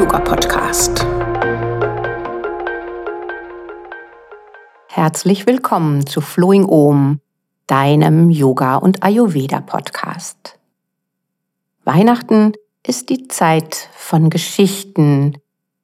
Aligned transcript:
Yoga-Podcast. 0.00 1.06
Herzlich 4.88 5.46
willkommen 5.46 6.06
zu 6.06 6.22
Flowing 6.22 6.64
Om, 6.64 7.20
deinem 7.66 8.30
Yoga- 8.30 8.76
und 8.76 9.02
Ayurveda-Podcast. 9.02 10.58
Weihnachten 11.84 12.54
ist 12.82 13.10
die 13.10 13.28
Zeit 13.28 13.90
von 13.92 14.30
Geschichten, 14.30 15.36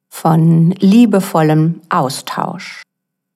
von 0.09 0.71
liebevollem 0.71 1.81
Austausch. 1.89 2.81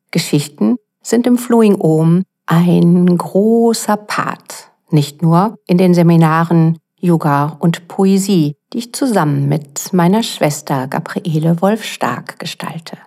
Geschichten 0.09 0.77
sind 1.03 1.27
im 1.27 1.37
Flowing 1.37 1.75
Om 1.75 2.23
ein 2.47 3.05
großer 3.19 3.97
Part, 3.97 4.71
nicht 4.89 5.21
nur 5.21 5.59
in 5.67 5.77
den 5.77 5.93
Seminaren 5.93 6.79
Yoga 7.01 7.57
und 7.59 7.87
Poesie, 7.87 8.55
die 8.71 8.77
ich 8.77 8.93
zusammen 8.93 9.49
mit 9.49 9.91
meiner 9.91 10.23
Schwester 10.23 10.87
Gabriele 10.87 11.61
Wolf-Stark 11.61 12.39
gestalte. 12.39 12.97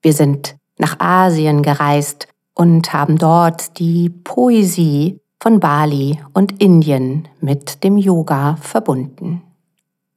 Wir 0.00 0.12
sind 0.12 0.56
nach 0.78 1.00
Asien 1.00 1.62
gereist 1.62 2.28
und 2.54 2.92
haben 2.92 3.18
dort 3.18 3.78
die 3.78 4.10
Poesie 4.10 5.18
von 5.40 5.58
Bali 5.58 6.20
und 6.32 6.62
Indien 6.62 7.28
mit 7.40 7.82
dem 7.82 7.96
Yoga 7.96 8.56
verbunden. 8.60 9.42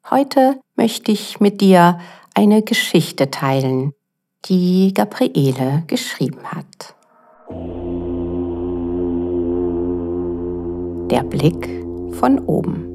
Heute 0.09 0.59
möchte 0.75 1.11
ich 1.11 1.39
mit 1.39 1.61
dir 1.61 1.99
eine 2.35 2.61
Geschichte 2.61 3.31
teilen, 3.31 3.93
die 4.45 4.93
Gabriele 4.93 5.83
geschrieben 5.87 6.43
hat. 6.43 6.95
Der 11.09 11.23
Blick 11.23 11.67
von 12.19 12.39
oben. 12.39 12.94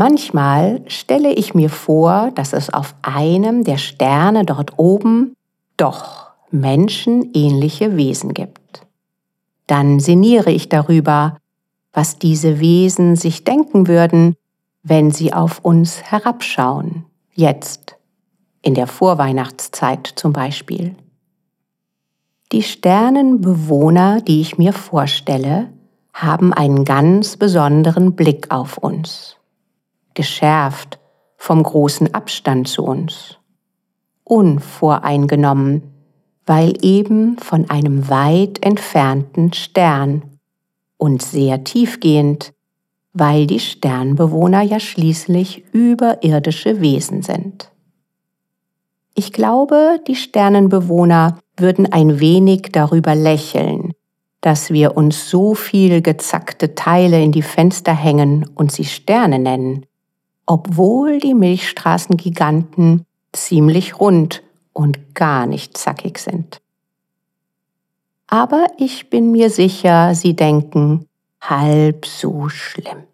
Manchmal 0.00 0.82
stelle 0.86 1.32
ich 1.32 1.54
mir 1.54 1.70
vor, 1.70 2.30
dass 2.36 2.52
es 2.52 2.72
auf 2.72 2.94
einem 3.02 3.64
der 3.64 3.78
Sterne 3.78 4.44
dort 4.44 4.78
oben 4.78 5.34
doch 5.76 6.28
menschenähnliche 6.52 7.96
Wesen 7.96 8.32
gibt. 8.32 8.86
Dann 9.66 9.98
sinniere 9.98 10.52
ich 10.52 10.68
darüber, 10.68 11.36
was 11.92 12.16
diese 12.16 12.60
Wesen 12.60 13.16
sich 13.16 13.42
denken 13.42 13.88
würden, 13.88 14.36
wenn 14.84 15.10
sie 15.10 15.32
auf 15.32 15.64
uns 15.64 16.00
herabschauen, 16.00 17.04
jetzt, 17.34 17.96
in 18.62 18.74
der 18.74 18.86
Vorweihnachtszeit 18.86 20.06
zum 20.14 20.32
Beispiel. 20.32 20.94
Die 22.52 22.62
Sternenbewohner, 22.62 24.20
die 24.20 24.42
ich 24.42 24.58
mir 24.58 24.72
vorstelle, 24.72 25.70
haben 26.12 26.52
einen 26.52 26.84
ganz 26.84 27.36
besonderen 27.36 28.14
Blick 28.14 28.52
auf 28.52 28.78
uns 28.78 29.37
geschärft 30.18 30.98
vom 31.36 31.62
großen 31.62 32.12
Abstand 32.12 32.66
zu 32.66 32.82
uns, 32.84 33.38
unvoreingenommen, 34.24 35.84
weil 36.44 36.74
eben 36.82 37.38
von 37.38 37.70
einem 37.70 38.08
weit 38.08 38.64
entfernten 38.64 39.52
Stern 39.52 40.22
und 40.96 41.22
sehr 41.22 41.62
tiefgehend, 41.62 42.52
weil 43.12 43.46
die 43.46 43.60
Sternbewohner 43.60 44.62
ja 44.62 44.80
schließlich 44.80 45.72
überirdische 45.72 46.80
Wesen 46.80 47.22
sind. 47.22 47.70
Ich 49.14 49.32
glaube, 49.32 50.00
die 50.08 50.16
Sternenbewohner 50.16 51.38
würden 51.56 51.92
ein 51.92 52.18
wenig 52.18 52.70
darüber 52.72 53.14
lächeln, 53.14 53.92
dass 54.40 54.72
wir 54.72 54.96
uns 54.96 55.30
so 55.30 55.54
viel 55.54 56.02
gezackte 56.02 56.74
Teile 56.74 57.22
in 57.22 57.30
die 57.30 57.42
Fenster 57.42 57.94
hängen 57.94 58.50
und 58.56 58.72
sie 58.72 58.84
Sterne 58.84 59.38
nennen, 59.38 59.86
obwohl 60.48 61.18
die 61.18 61.34
Milchstraßengiganten 61.34 63.04
ziemlich 63.32 64.00
rund 64.00 64.42
und 64.72 65.14
gar 65.14 65.46
nicht 65.46 65.76
zackig 65.76 66.18
sind. 66.18 66.62
Aber 68.26 68.66
ich 68.78 69.10
bin 69.10 69.30
mir 69.30 69.50
sicher, 69.50 70.14
sie 70.14 70.34
denken 70.34 71.06
halb 71.42 72.06
so 72.06 72.48
schlimm. 72.48 73.04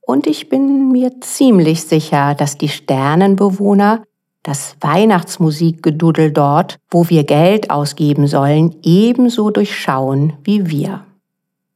Und 0.00 0.28
ich 0.28 0.48
bin 0.48 0.92
mir 0.92 1.20
ziemlich 1.22 1.82
sicher, 1.82 2.36
dass 2.36 2.56
die 2.56 2.68
Sternenbewohner 2.68 4.04
das 4.44 4.76
Weihnachtsmusikgedudel 4.80 6.30
dort, 6.30 6.78
wo 6.88 7.08
wir 7.08 7.24
Geld 7.24 7.70
ausgeben 7.70 8.28
sollen, 8.28 8.76
ebenso 8.84 9.50
durchschauen 9.50 10.34
wie 10.44 10.70
wir. 10.70 11.04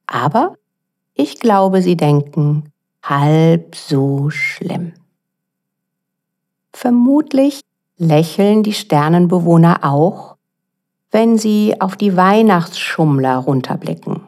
Aber 0.07 0.55
ich 1.15 1.41
glaube, 1.41 1.83
sie 1.83 1.97
denken, 1.97 2.73
halb 3.05 3.77
so 3.77 4.31
schlimm. 4.31 4.95
Vermutlich 6.73 7.61
lächeln 7.99 8.63
die 8.63 8.73
Sternenbewohner 8.73 9.81
auch, 9.83 10.37
wenn 11.11 11.39
sie 11.39 11.81
auf 11.81 11.97
die 11.97 12.17
Weihnachtsschummler 12.17 13.37
runterblicken. 13.37 14.23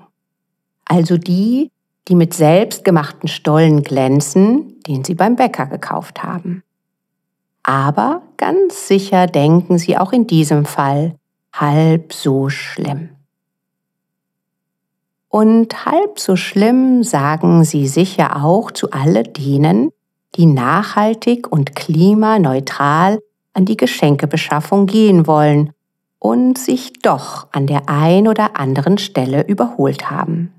Also 0.85 1.19
die, 1.19 1.73
die 2.07 2.15
mit 2.15 2.35
selbstgemachten 2.35 3.29
Stollen 3.29 3.83
glänzen, 3.83 4.81
den 4.83 5.03
sie 5.03 5.15
beim 5.15 5.35
Bäcker 5.35 5.67
gekauft 5.67 6.23
haben. 6.23 6.63
Aber 7.65 8.23
ganz 8.37 8.87
sicher 8.87 9.27
denken 9.27 9.79
sie 9.79 9.99
auch 9.99 10.13
in 10.13 10.29
diesem 10.29 10.65
Fall 10.65 11.17
halb 11.53 12.13
so 12.13 12.49
schlimm. 12.49 13.16
Und 15.37 15.85
halb 15.85 16.19
so 16.19 16.35
schlimm 16.35 17.03
sagen 17.03 17.63
sie 17.63 17.89
sicher 17.89 18.43
auch 18.43 18.71
zu 18.71 18.93
all 18.93 19.23
denen, 19.23 19.91
die 20.35 20.47
nachhaltig 20.47 21.53
und 21.53 21.77
klimaneutral 21.77 23.19
an 23.53 23.67
die 23.67 23.77
Geschenkebeschaffung 23.77 24.87
gehen 24.87 25.27
wollen 25.27 25.73
und 26.19 26.57
sich 26.57 26.95
doch 27.03 27.49
an 27.53 27.67
der 27.67 27.83
ein 27.87 28.29
oder 28.29 28.59
anderen 28.59 28.97
Stelle 28.97 29.47
überholt 29.47 30.11
haben. 30.11 30.55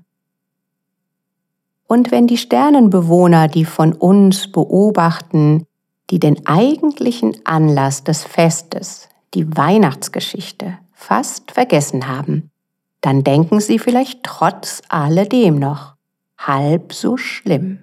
Und 1.88 2.12
wenn 2.12 2.28
die 2.28 2.38
Sternenbewohner, 2.38 3.48
die 3.48 3.64
von 3.64 3.92
uns 3.92 4.52
beobachten, 4.52 5.66
die 6.10 6.20
den 6.20 6.46
eigentlichen 6.46 7.34
Anlass 7.42 8.04
des 8.04 8.22
Festes, 8.22 9.08
die 9.34 9.56
Weihnachtsgeschichte, 9.56 10.78
fast 10.92 11.50
vergessen 11.50 12.06
haben, 12.06 12.52
dann 13.00 13.24
denken 13.24 13.60
Sie 13.60 13.78
vielleicht 13.78 14.22
trotz 14.24 14.82
alledem 14.88 15.58
noch 15.58 15.94
halb 16.36 16.92
so 16.92 17.16
schlimm. 17.16 17.80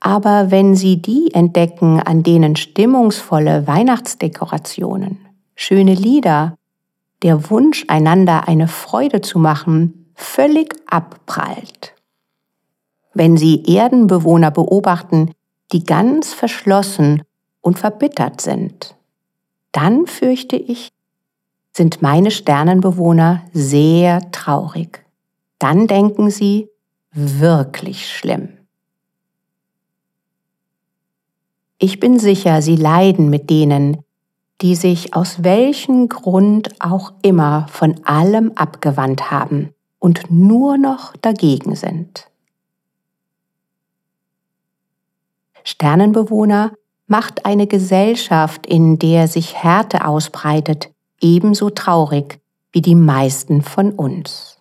Aber 0.00 0.50
wenn 0.50 0.76
Sie 0.76 1.00
die 1.00 1.32
entdecken, 1.32 1.98
an 1.98 2.22
denen 2.22 2.56
stimmungsvolle 2.56 3.66
Weihnachtsdekorationen, 3.66 5.18
schöne 5.54 5.94
Lieder, 5.94 6.58
der 7.22 7.48
Wunsch, 7.48 7.86
einander 7.88 8.46
eine 8.46 8.68
Freude 8.68 9.22
zu 9.22 9.38
machen, 9.38 10.10
völlig 10.14 10.74
abprallt. 10.86 11.94
Wenn 13.14 13.38
Sie 13.38 13.62
Erdenbewohner 13.64 14.50
beobachten, 14.50 15.30
die 15.72 15.84
ganz 15.84 16.34
verschlossen 16.34 17.22
und 17.62 17.78
verbittert 17.78 18.42
sind, 18.42 18.96
dann 19.72 20.06
fürchte 20.06 20.56
ich, 20.56 20.90
sind 21.76 22.02
meine 22.02 22.30
Sternenbewohner 22.30 23.42
sehr 23.52 24.30
traurig. 24.30 25.04
Dann 25.58 25.86
denken 25.86 26.30
sie 26.30 26.68
wirklich 27.12 28.08
schlimm. 28.10 28.48
Ich 31.78 31.98
bin 32.00 32.18
sicher, 32.18 32.62
sie 32.62 32.76
leiden 32.76 33.28
mit 33.28 33.50
denen, 33.50 33.98
die 34.60 34.76
sich 34.76 35.14
aus 35.14 35.42
welchem 35.42 36.08
Grund 36.08 36.80
auch 36.80 37.12
immer 37.22 37.66
von 37.68 38.00
allem 38.04 38.52
abgewandt 38.54 39.30
haben 39.30 39.74
und 39.98 40.30
nur 40.30 40.78
noch 40.78 41.16
dagegen 41.16 41.74
sind. 41.74 42.28
Sternenbewohner 45.64 46.72
macht 47.06 47.44
eine 47.44 47.66
Gesellschaft, 47.66 48.66
in 48.66 48.98
der 48.98 49.28
sich 49.28 49.54
Härte 49.56 50.06
ausbreitet, 50.06 50.93
ebenso 51.20 51.70
traurig 51.70 52.40
wie 52.72 52.82
die 52.82 52.94
meisten 52.94 53.62
von 53.62 53.92
uns. 53.92 54.58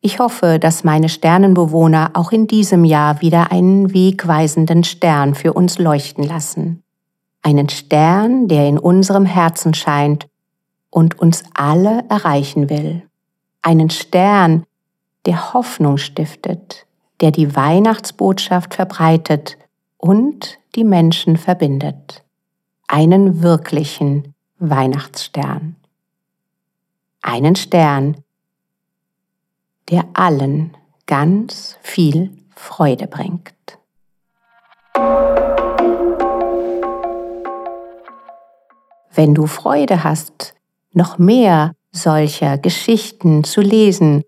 Ich 0.00 0.18
hoffe, 0.18 0.58
dass 0.58 0.84
meine 0.84 1.08
Sternenbewohner 1.08 2.10
auch 2.12 2.30
in 2.30 2.46
diesem 2.46 2.84
Jahr 2.84 3.22
wieder 3.22 3.50
einen 3.50 3.94
wegweisenden 3.94 4.84
Stern 4.84 5.34
für 5.34 5.54
uns 5.54 5.78
leuchten 5.78 6.24
lassen. 6.24 6.82
Einen 7.40 7.70
Stern, 7.70 8.46
der 8.46 8.68
in 8.68 8.78
unserem 8.78 9.24
Herzen 9.24 9.72
scheint 9.72 10.28
und 10.90 11.18
uns 11.18 11.42
alle 11.54 12.04
erreichen 12.10 12.68
will. 12.68 13.02
Einen 13.62 13.88
Stern, 13.88 14.64
der 15.24 15.54
Hoffnung 15.54 15.96
stiftet, 15.96 16.86
der 17.22 17.30
die 17.30 17.56
Weihnachtsbotschaft 17.56 18.74
verbreitet 18.74 19.56
und 19.96 20.58
die 20.74 20.84
Menschen 20.84 21.38
verbindet. 21.38 22.22
Einen 22.88 23.42
wirklichen, 23.42 24.33
Weihnachtsstern. 24.70 25.76
Einen 27.22 27.56
Stern, 27.56 28.16
der 29.90 30.04
allen 30.14 30.76
ganz 31.06 31.76
viel 31.82 32.30
Freude 32.54 33.06
bringt. 33.06 33.52
Wenn 39.14 39.34
du 39.34 39.46
Freude 39.46 40.02
hast, 40.02 40.54
noch 40.92 41.18
mehr 41.18 41.72
solcher 41.92 42.58
Geschichten 42.58 43.44
zu 43.44 43.60
lesen, 43.60 44.22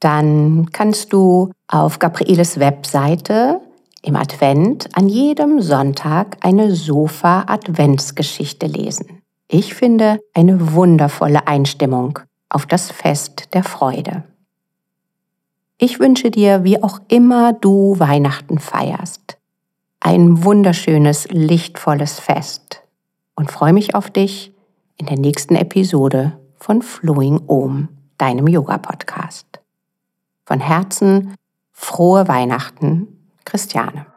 dann 0.00 0.70
kannst 0.72 1.12
du 1.12 1.50
auf 1.68 1.98
Gabrieles 1.98 2.58
Webseite 2.58 3.60
im 4.02 4.16
Advent 4.16 4.88
an 4.96 5.08
jedem 5.08 5.62
Sonntag 5.62 6.36
eine 6.40 6.74
Sofa-Adventsgeschichte 6.74 8.66
lesen. 8.66 9.23
Ich 9.56 9.72
finde 9.72 10.20
eine 10.34 10.72
wundervolle 10.72 11.46
Einstimmung 11.46 12.18
auf 12.48 12.66
das 12.66 12.90
Fest 12.90 13.54
der 13.54 13.62
Freude. 13.62 14.24
Ich 15.78 16.00
wünsche 16.00 16.32
dir, 16.32 16.64
wie 16.64 16.82
auch 16.82 16.98
immer 17.06 17.52
du 17.52 17.96
Weihnachten 18.00 18.58
feierst, 18.58 19.38
ein 20.00 20.42
wunderschönes, 20.42 21.28
lichtvolles 21.30 22.18
Fest 22.18 22.82
und 23.36 23.52
freue 23.52 23.72
mich 23.72 23.94
auf 23.94 24.10
dich 24.10 24.52
in 24.96 25.06
der 25.06 25.20
nächsten 25.20 25.54
Episode 25.54 26.36
von 26.56 26.82
Flowing 26.82 27.42
Om, 27.46 27.90
deinem 28.18 28.48
Yoga-Podcast. 28.48 29.60
Von 30.46 30.58
Herzen 30.58 31.36
frohe 31.70 32.26
Weihnachten, 32.26 33.30
Christiane. 33.44 34.13